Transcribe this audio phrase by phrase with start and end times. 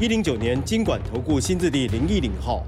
[0.00, 2.64] 一零九年经管投顾新字第零一零号。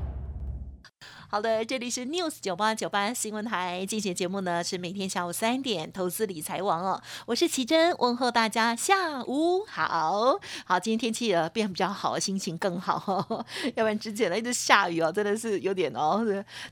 [1.32, 10.40] 好的，这里是 News 九八九八新闻台，进行节目呢是每天下午三点，投资理财王哦，我是奇珍，问候大家下午好。
[10.64, 13.44] 好，今天天气呃变比较好，心情更好，
[13.76, 16.26] 要不然之前呢一直下雨哦，真的是有点哦，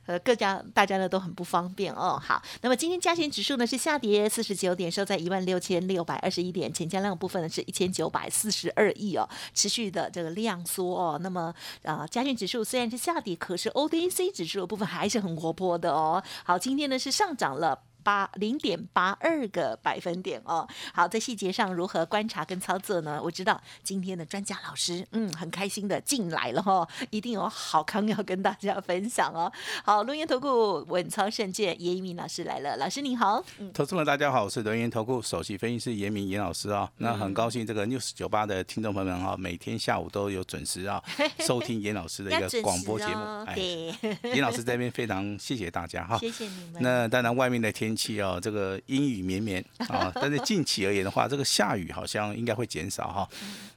[0.06, 2.20] 呃各家大家呢都很不方便哦。
[2.20, 11.16] 好，那么今天加权指数呢是下跌四十九点，收在一万六千六百二十一点，成交量部分呢是一千九百四十二亿哦，持续的这个量缩哦。
[11.22, 16.22] 那么啊，加权指数虽然是下跌，可是 O D C 指数的部分还是很活泼的哦。
[16.44, 17.82] 好，今天呢是上涨了。
[18.08, 23.20] 八零点八二个百分点哦，好，在细节上如何观察跟操作呢？
[23.22, 29.52] 我知道今天的专家老师，嗯，很开心的进来了哈，一定有好康要跟大家分享哦。
[29.84, 41.04] 好，龙岩投顾稳操胜券严一鸣老师来了，老师你好，嗯，投资们大家好，我是龙岩投顾首席分析师严明严老师啊，那很高兴这个 news 九八的听众朋友们哈，每天下午都有准时啊
[41.40, 43.94] 收听严老师的一个广播节目，对，
[44.32, 46.82] 严老师这边非常谢谢大家哈，谢谢你们。
[46.82, 47.97] 那当然外面的天。
[47.98, 53.28] 气哦，这个阴雨绵绵啊， 但是近期而言的话，这个下雨好像应该会减少哈。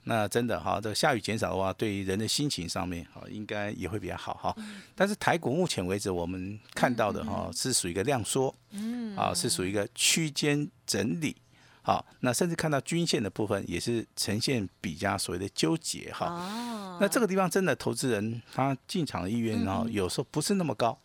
[0.03, 4.55] 那真的哈，这个下雨减少的话，对于人的心情上面啊，应该也会比较好哈。
[4.95, 11.35] 但是台股目前为止，我们看到的哈，是属于一个量缩，嗯，啊，是属于一个区间整理，
[11.81, 16.27] 好，那甚至看到均线的部分也是呈现比较所谓的纠结哈。
[16.27, 20.97] 哦，那这个地方真的投资人他进场的意愿呢，有时候不是那么高。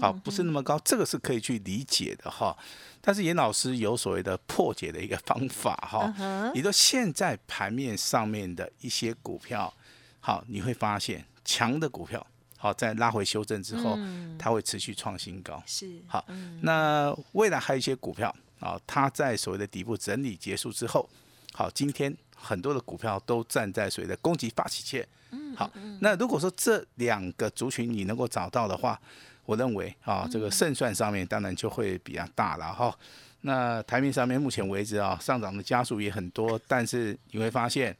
[0.00, 2.56] 好，不是那么高，这个是可以去理解的哈。
[3.00, 6.52] 但是严老师有所谓的破解的一个方法哈。
[6.54, 9.72] 也就现在盘面上面的一些股票，
[10.20, 12.24] 好，你会发现强的股票，
[12.58, 13.98] 好，在拉回修正之后，
[14.38, 15.60] 它会持续创新高。
[15.66, 16.24] 是，好，
[16.60, 21.08] 那未来还有一些股票啊，它在所谓的底部整理结束之后，
[21.54, 25.06] 好，今天很多的股票都站在所谓的攻击发起线。
[25.30, 25.68] 嗯，好，
[26.00, 29.00] 那如果说这两个族群你能够找到的话，
[29.44, 32.96] 我认为啊，这个胜算上面当然就会比较大了哈。
[33.44, 37.96] 那台面上面目前为止啊，上涨的家数也很多，但是你会发现，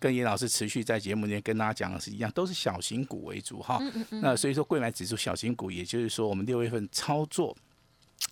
[0.00, 3.80] 跟严老师持续在节目里面跟大家讲的是一样，都是小型股为主哈。
[4.10, 7.56] 那所以说，贵买指数小型股，也就是说我们六月份操作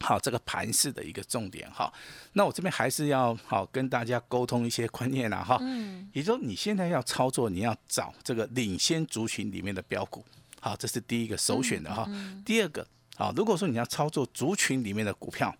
[0.00, 1.92] 好这个盘势的一个重点哈。
[2.32, 5.58] 那我这边还是要好跟大家沟通一些观念了哈。
[5.60, 6.08] 嗯。
[6.12, 10.24] 也就是说，你现在要操作，你要找这个领先族群里面的标股。
[10.60, 12.08] 好，这是第一个首选的哈。
[12.44, 12.86] 第二个，
[13.16, 15.54] 好，如果说你要操作族群里面的股票。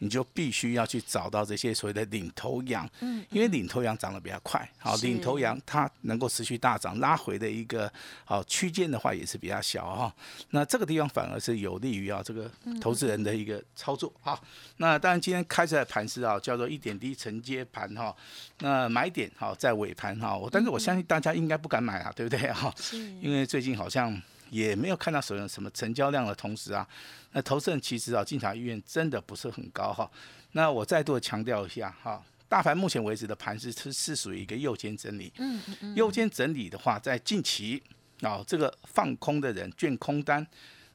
[0.00, 7.92] 你就必须要去找到这些所谓的领头羊，嗯，因为领头羊涨得比较快，好，领头羊它能够持续大涨，拉回的一个
[8.24, 10.14] 好区间的话也是比较小哈，
[10.50, 12.48] 那这个地方反而是有利于啊这个
[12.80, 14.40] 投资人的一个操作好，
[14.76, 18.14] 那当然今天开出来盘是啊叫做一点低承接盘哈，
[18.60, 22.52] 那买点好在尾盘哈，但是我相信大家应该不敢买啊，对不对？
[22.52, 22.72] 哈？
[23.20, 24.22] 因为最近好像。
[24.50, 26.86] 也没有看到什么什么成交量的同时啊，
[27.32, 30.10] 那投资人其实啊进场意愿真的不是很高哈。
[30.52, 35.32] 那我再度强调一下哈，大盘目前为止的盘是是是属于一个右肩整理。
[35.38, 35.94] 嗯嗯嗯。
[35.94, 37.82] 右肩整理的话，在近期
[38.22, 40.44] 啊，这个放空的人卷空单，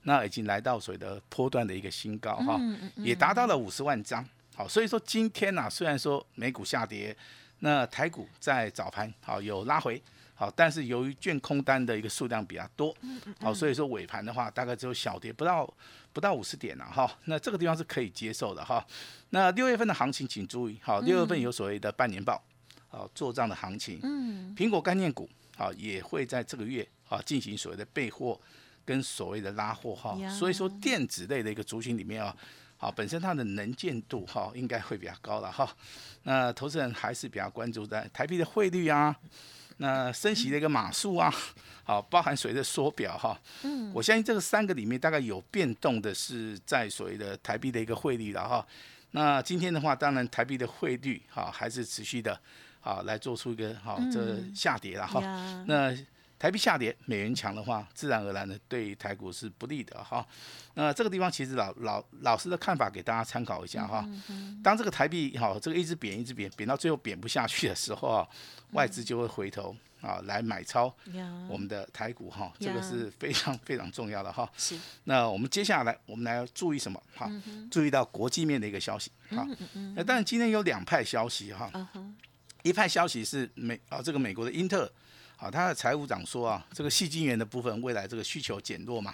[0.04, 2.60] 那已经来到所谓的波段的一个新高哈，
[2.98, 4.28] 也达到了五十万张。
[4.56, 7.16] 好，所以说今天呢，虽然说美股下跌，
[7.60, 10.02] 那台股在早盘好有拉回。
[10.44, 12.94] 好，但是由于券空单的一个数量比较多，
[13.40, 15.74] 好，所以说尾盘的话大概只有小跌不到
[16.12, 17.10] 不到五十点了哈。
[17.26, 18.86] 那这个地方是可以接受的哈。
[19.30, 22.44] 那六月份的行情请注意，好，六月份有所谓的半年报，
[22.90, 24.02] 好做账的行情。
[24.04, 28.38] 嗯，苹果概念股好也会在这个月啊进行所谓的备货
[28.84, 30.18] 跟所谓的拉货哈。
[30.28, 32.36] 所以说电子类的一个族群里面啊，
[32.76, 35.74] 好本身它的能见度哈应该会比较高了哈。
[36.24, 39.16] 那投资人还是比较关注在台币的汇率啊。
[39.78, 41.34] 那升息的一个码数啊，
[41.84, 48.66] 好，包含所谓的缩表哈，嗯，我相信这个三个里面大概有变动的是在所谓的台币的一个汇率了哈。
[49.12, 52.40] 那今天的话，当然台币的汇率哈还是持续的，
[52.80, 55.22] 好来做出一个好这下跌了哈。
[55.68, 55.96] 那
[56.44, 60.28] 台币下跌，美元强的话，自然而然的对台股是不利的哈。
[60.74, 64.06] 那这个地方其实老老老师的看法给大家参考一下哈。
[64.62, 68.28] 当这个台币哈这个一直贬一直贬，贬到最后贬不下去的时候啊，
[68.74, 70.94] 外资就会回头啊来买超
[71.48, 74.52] 我们的台股哈，这个是非常非常重要的哈。
[74.58, 74.78] 是。
[75.06, 77.32] 那我们接下来我们来注意什么哈？
[77.72, 79.48] 注意到国际面的一个消息哈。
[79.96, 81.72] 那当然今天有两派消息哈。
[82.64, 84.92] 一派消息是美啊这个美国的英特。
[85.44, 89.14] 啊，他的财务长说啊，这个细晶圆的部分未来这个需求减弱嘛，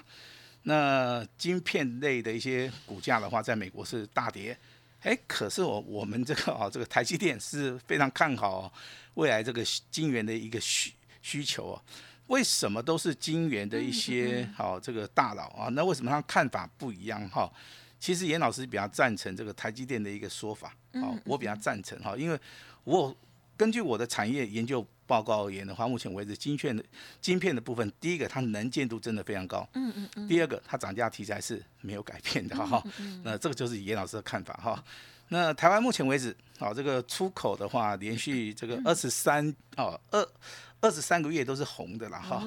[0.62, 4.56] 那晶片类的一些股价的话，在美国是大跌，
[5.02, 8.72] 哎，可是我我们这个啊，这个台积电是非常看好
[9.16, 10.94] 未来这个晶圆的一个需
[11.24, 11.82] 需求啊。
[12.28, 15.68] 为什么都是晶圆的一些好这个大佬啊？
[15.70, 17.52] 那为什么他看法不一样哈？
[18.00, 22.40] 其实严老师比较赞成这个台积电的一个说法，好，我比较赞成哈，因为
[22.84, 23.16] 我
[23.60, 24.88] 根据我的产业研究。
[25.10, 26.84] 报告而言的话，目前为止，晶片的
[27.20, 30.28] 晶片的部分，第一个它能见度真的非常高，嗯嗯嗯。
[30.28, 32.84] 第二个，它涨价题材是没有改变的哈，
[33.26, 34.84] 那这个就是严老师的看法哈。
[35.30, 40.24] 那台湾目前为止，啊，这个出口的话，连续这个二十三哦二
[40.82, 42.44] 二十三个月都是红的了哈。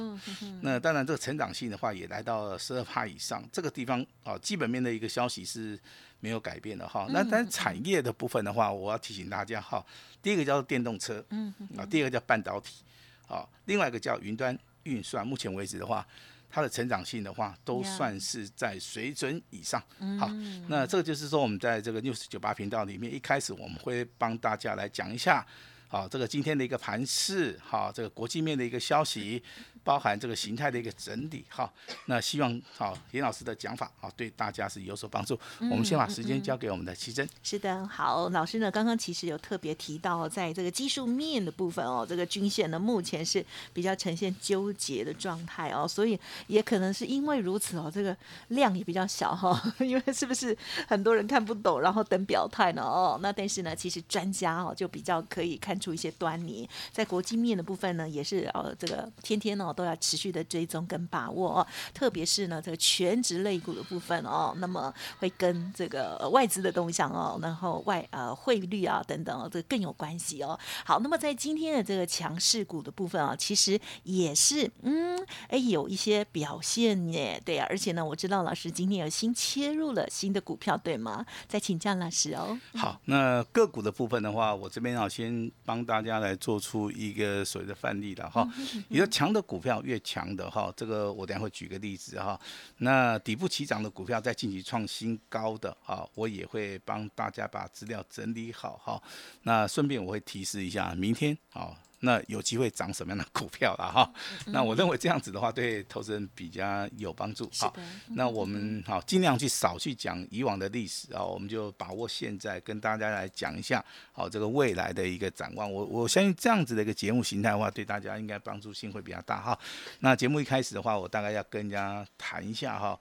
[0.60, 5.78] 那当然，这个成长性的话也来到了十二帕以上，这个地方啊，基本面的一个消息是
[6.20, 7.06] 没有改变的哈。
[7.10, 9.84] 那但产业的部分的话，我要提醒大家哈。
[10.22, 12.82] 第一个叫做电动车，嗯，啊，第二个叫半导体，
[13.28, 15.26] 啊，另外一个叫云端运算。
[15.26, 16.06] 目前为止的话，
[16.48, 19.82] 它的成长性的话，都算是在水准以上。
[20.18, 20.28] 好，
[20.68, 25.44] 那这个就是说，我们在这个 news 九八频道里面，一开始我们会帮大家来讲一下，
[25.92, 29.42] 好，这个今天的一个盘势，好，这个国际面的一个消息。
[29.84, 31.70] 包含这个形态的一个整理哈，
[32.06, 35.38] 那希望好严老师的讲法啊对大家是有所帮助。
[35.58, 37.28] 我们先把时间交给我们的奇珍。
[37.42, 48.16] 是的，好，老师呢刚刚其实有特别提到，在这个技术面的部分哦，这个均线呢目前是比较呈现纠结的状态哦，所以也可能是因为如此哦，这个
[48.48, 50.56] 量也比较小哈， 因为是不是
[50.86, 59.71] 很多人看不懂，然后等表态呢哦，那但是呢，其实专家哦就比较可以看出一些端倪，在国际面的部分呢，也是哦这个天天哦。
[59.72, 70.58] 都要持续的追踪跟把握哦，特别是呢这个全职类股的部分哦，那么会跟这个外资的动向哦，然后外呃汇率啊等等哦，这个更有关系哦。
[70.84, 81.24] 好，那么在今天的这个强势股的部分啊，其实也是嗯哎有一些表现耶，对啊，而且呢我知道老师今天有新切入了新的股票，对吗？
[81.48, 82.58] 再请教老师哦。
[82.74, 88.46] 好，那个股的部分的话，我这边要先帮大家来做出一个所谓的范例了哈，
[88.88, 89.61] 比较强的股。
[89.62, 92.38] 票越强的哈，这个我等下会举个例子哈。
[92.78, 99.02] 那底部起涨的股票在近期创新高的啊，我也会帮大家把资料整理好哈。
[99.44, 101.74] 那顺便我会提示一下，明天啊。
[102.04, 104.12] 那有机会涨什么样的股票了哈？
[104.46, 107.48] 那我认为这样子的话，对投资人比较有帮助。
[107.58, 107.72] 好，
[108.08, 115.70] 那我们好尽量去少去讲以往的历史啊，我们就把握现在，跟大家来讲一下好这个未来的一个展望。
[115.70, 119.58] 我我相信这样子的一个节目形态的话，对大家应该帮助性会比较大哈。
[120.00, 122.98] 那节目一开始的话，我大概要跟人家谈一下哈。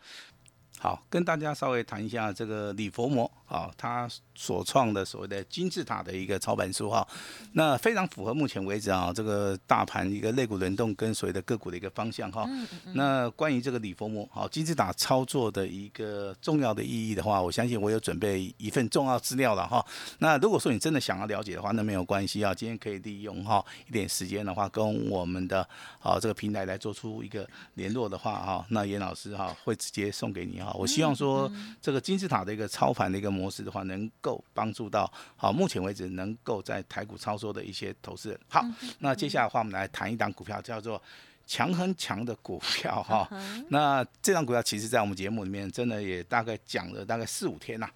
[0.80, 7.06] 好，跟大家稍微谈一下这个李佛摩啊，他所创的所谓的金字塔的一个操盘术哈，
[7.52, 12.50] 那非常符合目前为止啊这个大盘一个肋骨轮动跟所谓的个股的一个方向哈。
[12.94, 19.86] 那关于这个李佛摩好金字塔操作的一个重要的意义的话，我相信我有准备一份重要资料了哈。
[20.20, 25.68] 那如果说你真的想要了解的话，那没有关系啊，今天可以利用哈一点时间的话，跟我们的
[26.00, 30.72] 好这个平台来做出一个联络的话哈，那严老师哈会直接送给你哈。
[30.74, 38.40] 我希望说，这个金字塔的一个操盘的一个模式的话，能够帮助到好目前为止能够在台股操作的一些投资人。
[38.50, 38.66] 好，
[39.00, 41.02] 那接下来的话，我们来谈一档股票，叫做
[41.48, 43.28] 强很强的股票 哈。
[43.70, 47.90] 那这张股票其实在我们节目里面真的也大概讲了大概四五天呐。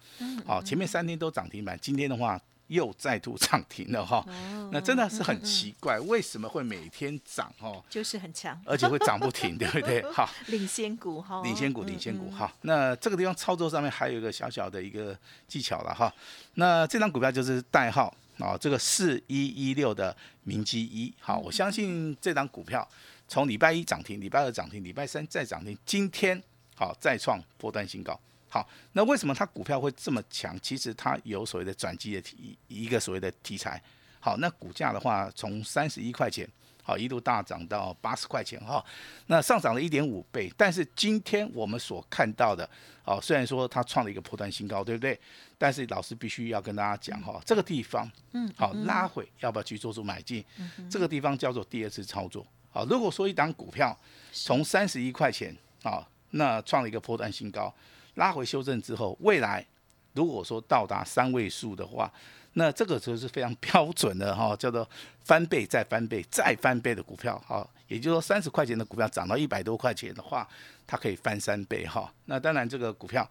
[0.46, 2.40] 好，前面三天都涨停板，今天的话。
[2.68, 4.24] 又再度涨停了哈，
[4.72, 7.82] 那真的是很奇怪，为什么会每天涨哈？
[7.88, 10.02] 就是很强，而且会涨不停，对不对？
[10.12, 12.52] 好，领先股哈，领先股，领先股哈。
[12.62, 16.12] 那这个地方操作上面还有一个小小的一个技巧了哈。
[16.54, 21.12] 那这张股票就是代号啊，这个四一一六的明基一。
[21.20, 22.86] 好，我相信这张股票
[23.28, 26.42] 从礼拜一涨停，礼拜二涨停，礼拜三再涨停，今天
[26.74, 28.18] 好再创波段新高。
[28.56, 30.58] 好，那为什么它股票会这么强？
[30.62, 33.82] 其实它有所谓的转机的题，一个所谓的题材。
[34.18, 36.48] 好，那股价的话，从三十一块钱，
[36.82, 38.82] 好一路大涨到八十块钱，哈，
[39.26, 40.50] 那上涨了一点五倍。
[40.56, 42.66] 但是今天我们所看到的，
[43.04, 45.20] 哦，虽然说它创了一个破断新高，对不对？
[45.58, 50.42] 但是老师必须要跟大家讲，哈，这个地方，嗯，好拉回要不要去做出买进？
[50.90, 52.46] 这个地方叫做第二次操作。
[52.70, 53.94] 好，如果说一档股票
[54.32, 57.72] 从三十一块钱啊，那创了一个波段新高，
[58.16, 59.66] 拉回修正之后，未来
[60.12, 62.12] 如果说到达三位数的话，
[62.54, 64.86] 那这个就是非常标准的哈，叫做
[65.20, 67.66] 翻倍再翻倍再翻倍的股票哈。
[67.88, 70.48] 也就是说，三十块钱的股票涨到一百多块钱的话，
[70.86, 72.12] 它可以翻三倍哈。
[72.24, 73.28] 那当然，这个股票，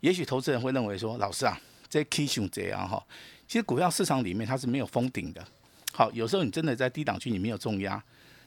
[0.00, 1.56] 也许投资人会认为说，老师啊，
[1.88, 3.00] 这 K 熊这样哈。
[3.46, 5.46] 其实股票市场里面它是没有封顶的。
[5.92, 8.02] 好，有时候你真的在低档区你没有重压，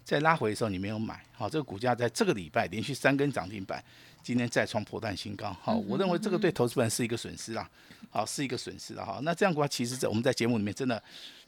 [0.06, 3.84] 在拉回的时候你没有买，好，这个股价在这个礼拜连续三根涨停板，
[4.22, 5.52] 今天再创破断新高。
[5.60, 7.68] 好，我认为这个对投资人是一个损失啊，
[8.12, 9.04] 好，是一个损失啊。
[9.04, 9.20] 哈。
[9.24, 11.02] 那这样的话，其实在我们在节目里面真的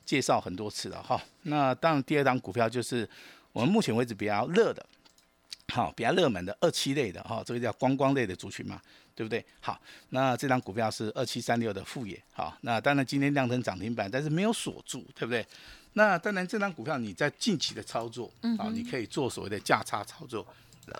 [0.03, 1.21] 介绍很多次了哈。
[1.43, 3.07] 那当然，第二档股票就是
[3.53, 4.83] 我们目前为止比较热的，
[5.71, 8.81] 好，比较热门的二期类的哈，这个叫观光类的族群嘛。
[9.17, 9.43] 对不对？
[9.59, 15.43] 好，那这张股票是二七三六的副业，好，那当然今天亮灯涨停板，但是没有锁住，对不对？
[15.93, 20.45] 那当然这张股票你在近期的操作，啊，你可以做所谓的价差操作，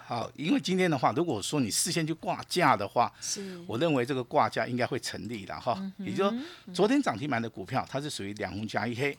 [0.03, 6.39] 好，因为今天的话，如果说你事先去挂价的话，是，我认为这个挂价应该会成立的哈，也就说
[6.73, 9.15] 昨天涨停板的股票，它是属于两红加一黑，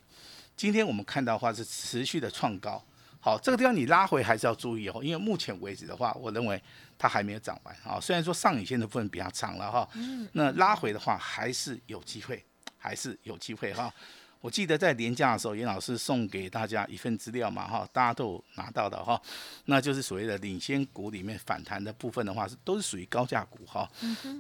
[0.57, 2.83] 今天我们看到的话是持续的创高。
[3.29, 6.59] 好，这个地方你拉回还是要注意哦，因为目前为止的话，我认为
[6.97, 8.01] 它还没有涨完啊。
[8.01, 9.87] 虽然说上影线的部分比较长了哈，
[10.33, 12.43] 那拉回的话还是有机会，
[12.79, 13.93] 还是有机会哈。
[14.41, 19.21] 我记得在年假的时候，严老师送给大家一份资料嘛，哈，大家都有拿到的哈，
[19.67, 23.87] 那就是所谓的领先股里面反弹的部分的话，是都是属于高价股哈。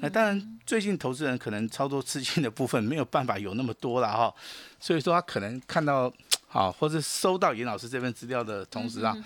[0.00, 4.32] 那当然，最近投资人可能操作资金的部分没有办法有那么多了哈，
[4.80, 6.10] 所以说他可能看到
[6.48, 9.16] 好，或者收到严老师这份资料的同时啊，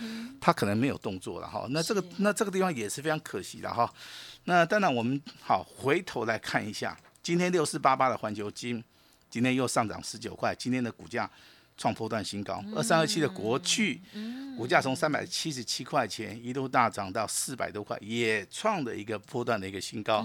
[0.40, 1.66] 他可能没有动作了哈。
[1.70, 3.88] 那这个那这个地方也是非常可惜的哈。
[4.44, 8.82] 那当然，我们好回头来看一下，今天六四八八的环球金。
[9.30, 11.30] 今天又上涨十九块，今天的股价
[11.78, 12.62] 创破段新高。
[12.76, 13.98] 二三二七的国巨，
[14.58, 20.22] 股价从三百七十七块钱一路大涨到四百多块，也创了一个破段的一个新高。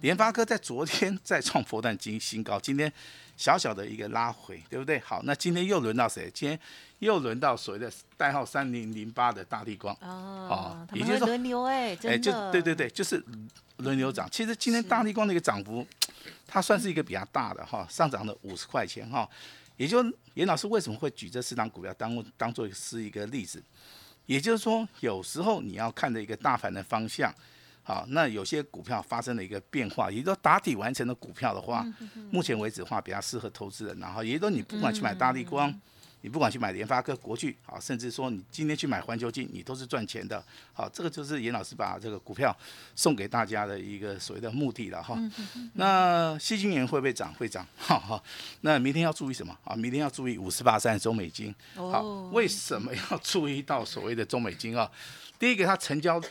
[0.00, 2.92] 联发科在昨天再创破断新新高，今天
[3.36, 4.98] 小小的一个拉回，对不对？
[5.00, 6.30] 好，那今天又轮到谁？
[6.32, 6.58] 今天
[6.98, 9.96] 又轮到所谓的代号三零零八的大地光。
[10.00, 13.22] 哦，也就是说轮流哎，哎，就对对对，就是
[13.78, 14.28] 轮流涨。
[14.30, 15.86] 其实今天大地光的一个涨幅。
[16.46, 19.26] 它算是一个比较大的哈，上涨了五十块钱哈，
[19.78, 23.62] 也就严老师为什么会举这四档股票当当做是一个例子，
[24.26, 27.34] 也就是说有时候你要看的一个大盘的方向，
[27.82, 31.86] 好，那有些股票发生了一个变化，也就打底完成的股票的话，
[32.30, 35.72] 目前为止的话比较适合投资人，然后也就你不管去买大力光。
[36.24, 40.40] 你不管去买联发科、国巨，好，甚至说你今天去买环球金，你都是赚钱的。
[40.72, 42.56] 好，这个就是严老师把这个股票
[42.94, 45.18] 送给大家的一个所谓的目的了哈。
[45.74, 47.34] 那细晶元会不会涨？
[47.34, 47.66] 会涨。
[47.76, 48.22] 哈哈。
[48.60, 49.52] 那明天要注意什么？
[49.64, 51.52] 啊，明天要注意五十八三中美金。
[51.74, 54.88] 好，为什么要注意到所谓的中美金啊？
[55.40, 56.22] 第一个，它成交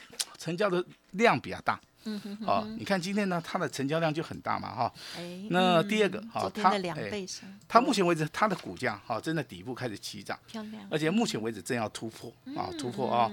[0.41, 1.79] 成交的量比较大。
[2.05, 4.91] 嗯哼，好，你看今天呢，它的成交量就很大嘛，哈。
[5.15, 7.27] 哎，那第二个，好，它两倍
[7.67, 10.83] 它目前为止它的股价，哈，真的底部开始起涨，漂亮。
[10.89, 13.31] 而且目前为止正要突破啊，突破啊。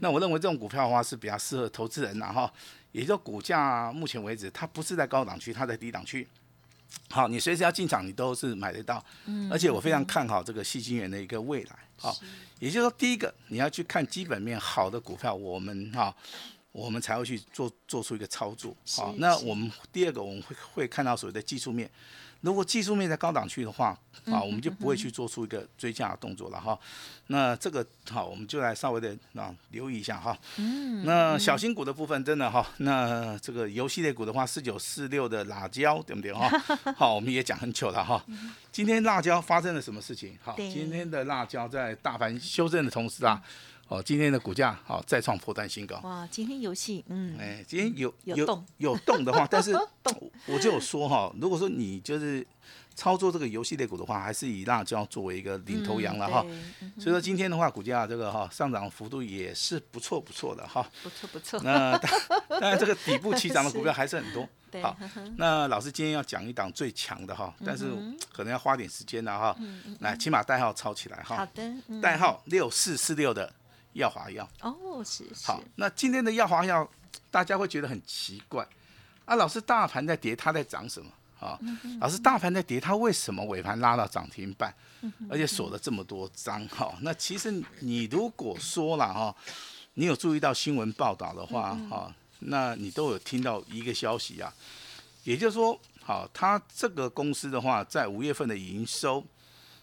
[0.00, 2.52] 那我认为这种股票的话是比较适合投资人的哈，
[2.92, 6.28] 也就股价目前为止它不是在高档区，它在低档区。
[7.08, 9.04] 好，你随时要进场，你都是买得到。
[9.26, 9.50] 嗯。
[9.50, 11.78] 而且我非常看好这个细晶元的一个未来。
[11.96, 12.16] 好，
[12.58, 16.14] 也就是说，第一个你要去看基本面好的股票，我们哈。
[16.72, 21.90] 我们才会去做做出一个操作，好，那我们第二个我们会会看到所谓的技术面，
[22.40, 23.88] 如果技术面在高档区的话，
[24.26, 26.78] 啊，我们就不会去做出一个追加的动作了哈。
[27.26, 30.36] 那这个好，我们就来稍微的啊留意一下哈。
[30.56, 31.04] 嗯。
[31.04, 36.48] 那小新股的部分真的哈，那这个游戏类股的话，四九四六的辣椒对不对哈？
[36.96, 38.24] 好，我们也讲很久了哈。
[38.72, 40.36] 今天辣椒发生了什么事情？
[40.42, 43.42] 好，今天的辣椒在大盘修正的同时啊。
[43.90, 45.98] 哦，今天的股价好再创破断新高。
[46.04, 49.76] 哇，今天游戏，嗯，哎，今天有有动有动的话， 但是
[50.46, 52.46] 我就有说哈，如果说你就是
[52.94, 56.46] 操作这个游戏类股的话，还是以辣椒作为一个领头羊了哈。
[57.00, 60.88] 所以说今天的话，股价这个哈上涨幅度也是不错不错的哈。
[61.02, 61.60] 不错不错。
[61.64, 61.98] 那
[62.48, 64.48] 当然这个底部起涨的股票还是很多。
[64.80, 64.96] 好，
[65.36, 67.86] 那老师今天要讲一档最强的哈，但是
[68.32, 69.56] 可能要花点时间了哈。
[69.98, 71.38] 来，起码代号抄起来哈。
[71.38, 72.00] 好的。
[72.00, 73.52] 代号六四四六的。
[73.94, 75.60] 耀华药哦，是好。
[75.76, 76.88] 那今天的耀华药，
[77.30, 78.66] 大家会觉得很奇怪
[79.24, 79.34] 啊。
[79.34, 81.58] 老师，大盘在跌，它在涨什么啊？
[82.00, 84.72] 老师，大盘在跌，它为什么尾盘拉到涨停板，
[85.28, 86.64] 而且锁了这么多张？
[86.68, 89.34] 哈，那其实你如果说了哈，
[89.94, 94.54] 你有注意到新闻报道的话，哈，那你都有听到一个消息啊，
[95.24, 99.24] 也就是说，好，它这个公司的话，在五月份的营收。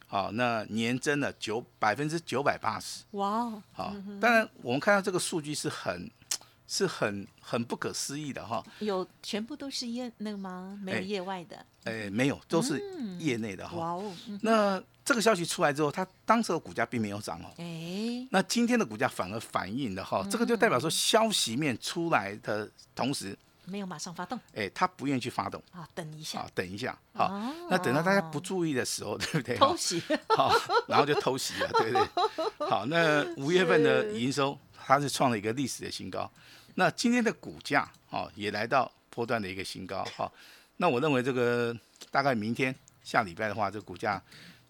[0.07, 3.03] 好，那年增了九百分之九百八十。
[3.11, 6.09] 哇哦，好，当然我们看到这个数据是很
[6.65, 8.63] 是很很不可思议的哈。
[8.79, 10.79] 有全部都是业那个吗？
[10.81, 11.65] 没有哎业外的。
[11.83, 12.81] 哎，没有，都是
[13.19, 13.77] 业内的哈。
[13.77, 17.51] 哇哦，嗯那这个消息出来之后，它当时的股价并没有涨哦。
[17.57, 23.37] 哎，那今天的股价反而反映的哈，这个就代表说消息面出来的同时，
[23.69, 27.29] 没有马上发动哎，他不愿意去发动啊，等一下啊，，等一下，好，
[27.69, 29.57] 那等到大家不注意的时候，对不对？
[29.57, 30.01] 偷袭。
[30.29, 30.51] 好，
[30.88, 32.07] 然后就偷袭了，对不对？
[32.69, 36.31] 好，那五月份的营收它是创了一个历史的新高，
[36.75, 40.31] 那今天的股价哦也来到波段的一个新高，好，
[40.77, 41.75] 那我认为这个
[42.09, 44.21] 大概明天下礼拜的话，这股价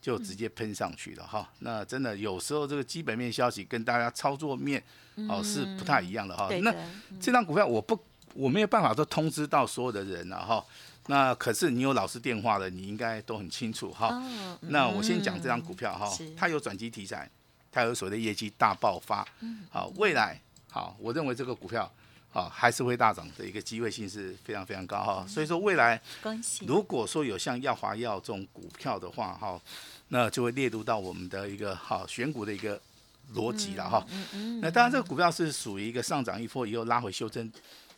[0.01, 1.47] 就直接喷上去了哈。
[1.59, 4.81] 那真的有时候这个基本面消息跟大家操作面
[5.29, 6.49] 哦是不太一样的哈。
[6.61, 6.73] 那，
[7.19, 7.99] 这张股票我不
[8.37, 10.63] 我没有办法都通知到所有的人了哈。
[11.07, 14.07] 那可是你有老师电话的，你应该都很清楚哈。
[14.07, 17.29] 哦那我先讲这张股票哈是，它有转机题材，
[17.71, 19.27] 它有所谓的业绩大爆发。
[19.39, 20.39] 嗯好，未来
[20.69, 21.89] 好，我认为这个股票
[22.29, 25.25] 好还是会大涨的一个机会性是非常非常高哈。
[25.27, 25.99] 所以说未来。
[26.65, 29.59] 如果说有像耀华药这种股票的话哈，
[30.09, 32.79] 那就会列入到我们的一个好选股的一个
[33.33, 34.05] 逻辑了哈。
[34.33, 37.49] 嗯那当然这个股票是属于一个上涨一波以后拉回修正，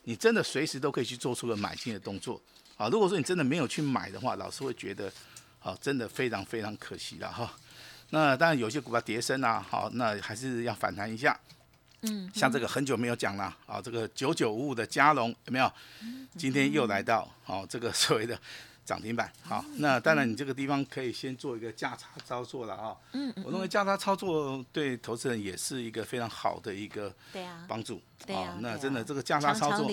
[0.09, 2.41] 你真的随时都可以去做出个买进的动作
[2.77, 2.89] 啊。
[2.89, 5.11] 如果说你真的没有去买的话，老师会觉得。
[5.61, 7.53] 好，真的非常非常可惜了哈。
[8.11, 11.37] 那当然有些股票跌升啊，好，那还是要反弹一下。
[12.03, 15.69] 嗯，像这个很久没有讲了啊，这个九九五五的加龙有没有？
[16.37, 18.39] 今天又来到哦，这个所谓的
[18.89, 19.31] 涨停板。
[19.43, 22.97] 好，那当然你这个地方可以先做一个价差操作了啊。
[23.11, 27.13] 嗯，我认为价差操作对投资人也是一个非常好的一个
[27.67, 28.01] 帮助。
[28.25, 29.87] 对啊那真的这个价差操作，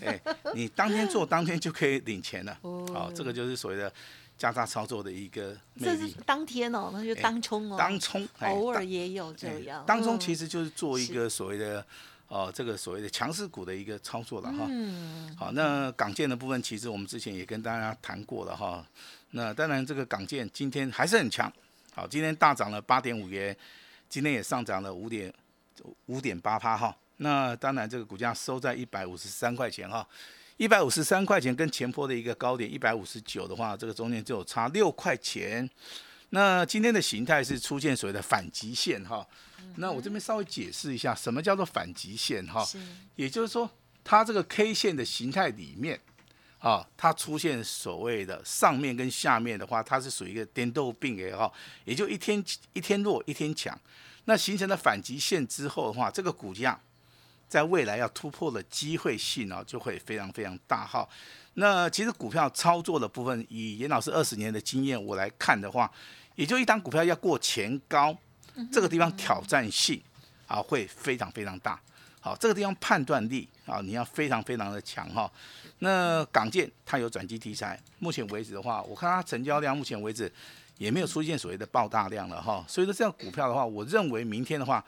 [0.00, 0.20] 哎
[0.54, 2.58] 你当天做当天就可以领钱了。
[2.62, 3.92] 哦好，这个就是所谓的
[4.36, 6.08] 价差操作的一个这是。
[6.26, 9.84] 当天哦，那就当冲哦，当冲，哎偶尔也有这哎样。
[9.86, 11.86] 当中嗯其实就是做一个所谓的
[12.30, 14.64] 哦，这个所谓的强势股的一个操作了哈。
[14.70, 18.86] 嗯，好，那港建的部分，其实我们之前也跟大家谈过了哈。
[19.32, 21.52] 那当然，这个港建今天还是很强，
[21.92, 23.54] 好，今天大涨了八点五元，
[24.08, 25.32] 今天也上涨了五点
[26.06, 26.96] 五点八趴哈。
[27.16, 30.06] 那当然，这个股价收在一百五十三块钱哈，
[30.56, 35.68] 一百五十三块钱跟前坡的一个高点一百五十九的话，这个中间就有差六块钱。
[36.30, 39.26] 那今天的形态是出现所谓的反极线哈。
[39.76, 42.66] 那我这边稍微解释一下，什么叫做反极线哈？
[43.16, 43.68] 也就是说，
[44.02, 46.00] 它这个 K 线的形态里面，
[46.58, 51.52] 啊，它出现所谓的上面跟下面的话，它是属于一个颠倒病也好，
[51.84, 53.78] 也就一天一天弱一天强。
[54.24, 56.80] 那形成了反极线之后的话，这个股价
[57.48, 61.08] 在未来要突破的机会性哦，就会非常非常大哈。
[61.54, 65.90] 那其实股票操作的部分，以严老师二十年的经验我来看的话，
[66.36, 68.16] 也就一档股票要过前高，
[68.72, 70.00] 这个地方挑战性
[70.46, 71.80] 啊会非常非常大。
[72.20, 75.30] 好，这个地方判断力啊，你要非常非常的强哈。
[75.78, 80.30] 那港建它有转机题材，目前为止的话，我看它成交量目前为止
[80.76, 82.62] 也没有出现所谓的爆大量了哈。
[82.68, 84.84] 所以说这样股票的话，我认为明天的话，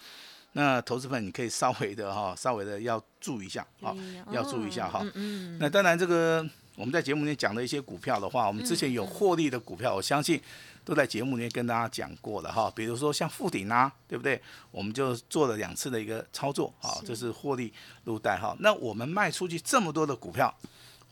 [0.53, 3.95] 那投资朋友你可以稍微的哈， 稍微的要注意一下啊，
[4.31, 5.01] 要注意一下哈。
[5.03, 10.41] 嗯嗯，那当然，这个我们在节目里面讲的一些股票的话，我们之前有获利的股票，我相信
[10.85, 12.71] 都在节目里面跟大家讲过了哈。
[12.75, 14.41] 比如说像富鼎啊，对不对？
[14.71, 17.73] 我们就做了两次的一个操作，啊，这是获利
[18.05, 18.55] 入袋哈。
[18.61, 20.55] 那我们卖出去这么多的股票，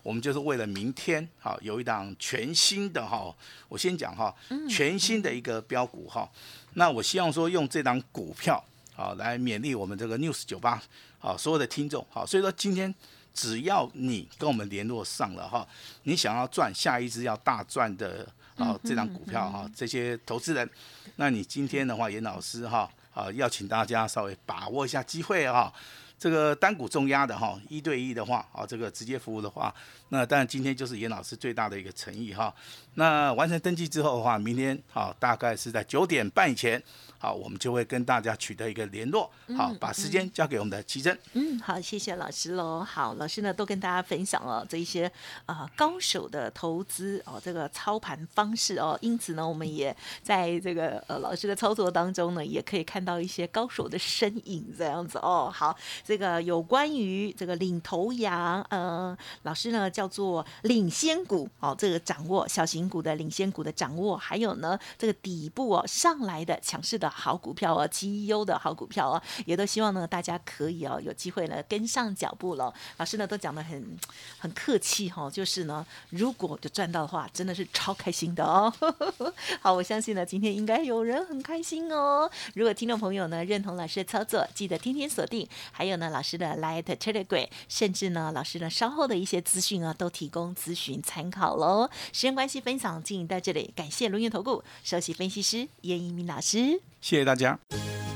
[0.03, 3.33] 我们就是为了明天哈有一档全新的哈，
[3.69, 4.35] 我先讲哈，
[4.69, 6.29] 全新的一个标股哈。
[6.73, 8.63] 那我希望说用这档股票
[8.95, 10.81] 啊来勉励我们这个 News 九八
[11.19, 12.93] 啊所有的听众好，所以说今天
[13.33, 15.67] 只要你跟我们联络上了哈，
[16.03, 18.27] 你想要赚下一只要大赚的
[18.57, 20.69] 啊这张股票哈，这些投资人，
[21.15, 25.73] 那你今天的话，严老师哈啊要请大家稍微把握一下机会哈。
[26.19, 29.73] 这个单股重压的哈，一对一的话，啊，这个直接服务的话，
[30.09, 32.53] 那当然今天就是严老师最大的一个诚意哈。
[32.93, 36.79] 那完成登记之后的话，明天好大概是在九点半以前，
[37.21, 41.15] 好，我们就会跟大家取得一个联络，好，把时间交给我们的奇珍。
[41.33, 42.83] 嗯，好，谢谢老师喽。
[42.83, 45.05] 好，老师呢都跟大家分享了这一些
[45.45, 48.97] 啊、呃高手的投资哦，这个操盘方式哦。
[49.01, 55.51] 因此呢，我们也在这个呃老师的操作当中呢，也可以看到一些高手的身影这样子哦。
[55.53, 72.73] 好，这个有关于这个领头羊，呃，老师呢叫做领先股哦，这个掌握小型股的领先股的掌握，还有呢这个底部哦上来的强势的好股票哦，绩优的好股票哦，也都希望呢大家可以哦有机会呢跟上脚步了。
[72.97, 73.97] 老师呢都讲的很
[74.39, 78.73] 很客气哈，就是呢如果就赚到的话，真的是超开心的哦。
[79.61, 82.29] 好，我相信呢今天应该有人很开心哦。
[82.55, 91.89] 如果听众朋友呢认同老师的操作，记得天天锁定，还有呢老师的 Light Telegram，甚至呢老师呢稍后的一些资讯啊都提供咨询参考喽。
[92.13, 97.57] 时间关系，分享进行到这里，感谢龙源投顾首席分析师严一鸣老师，谢谢大家。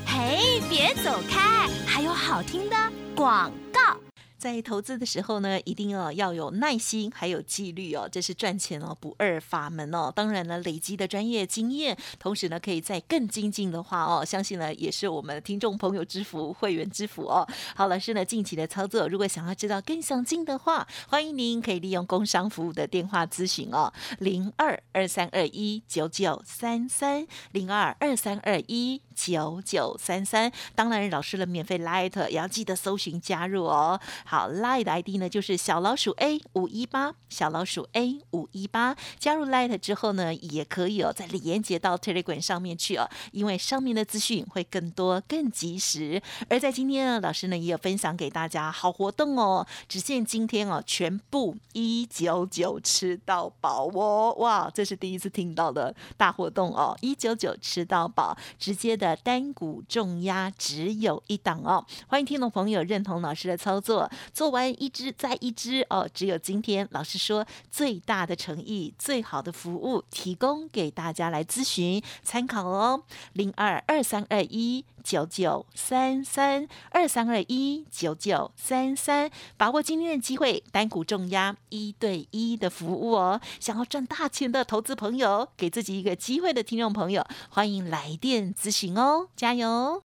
[0.06, 2.76] 嘿，别走开，还有好听的
[3.14, 4.05] 广告。
[4.38, 10.12] 在投资的时候呢，一定要要有耐心，还有纪律哦，这是赚钱哦不二法门哦。
[10.14, 17.48] 当然呢，累积的专业经验，同时呢，可以再更精进的话哦，相信呢也是我们听众朋友之福、会员之福哦。
[17.74, 30.52] 好，老师呢近期的操作，如果想要知道更详尽的话，欢迎您可以利用工商服务的电话咨询哦，零二二三二一九九三三零二二三二一九九三三。
[30.74, 33.98] 当然，老师的免费 Light 也要记得搜寻加入哦。
[34.28, 38.94] 好好，Light 的 ID 呢就是小老鼠 A 五一八，小老鼠 A 五一八。
[39.18, 46.20] 加入 Light 之后呢，也可以哦，在李连接到 Telegram 上面去哦，因为上面的资讯会更多、更及时。
[46.50, 64.10] 而在今天呢，老师呢也有分享给大家好活动哦，只限今天哦，全部一九九吃到饱哦，哇，这是第一次听到的大活动哦，一九九吃到饱，直接的单股重压只有一档哦，欢迎听众朋友认同老师的操作。
[64.32, 73.02] 做完一支再一支哦，只有今天老师说最大的诚意、最好的服务提供给大家来咨询参考哦，
[73.32, 83.40] 零二二三二一九九三三二三二一九九三三，把握今天的机会，单股重压一对一的服务哦。
[83.60, 90.05] 想要赚大钱的投资朋友，给自己一个机会的听众朋友，欢迎来电咨询哦，加油！